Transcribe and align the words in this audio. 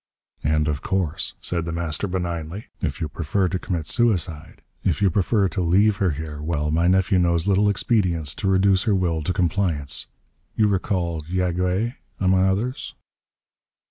"And 0.43 0.67
of 0.67 0.81
course," 0.81 1.33
said 1.41 1.65
The 1.65 1.71
Master 1.71 2.07
benignly, 2.07 2.69
"if 2.81 2.99
you 2.99 3.07
prefer 3.07 3.47
to 3.49 3.59
commit 3.59 3.85
suicide, 3.85 4.63
if 4.83 4.99
you 4.99 5.11
prefer 5.11 5.47
to 5.49 5.61
leave 5.61 5.97
her 5.97 6.09
here 6.09 6.41
well, 6.41 6.71
my 6.71 6.87
nephew 6.87 7.19
knows 7.19 7.45
little 7.45 7.69
expedients 7.69 8.33
to 8.41 8.47
reduce 8.47 8.85
her 8.85 8.95
will 8.95 9.21
to 9.21 9.31
compliance. 9.31 10.07
You 10.55 10.65
recall 10.67 11.21
Yagué, 11.29 11.97
among 12.19 12.47
others." 12.47 12.95